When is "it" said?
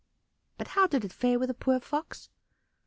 1.05-1.13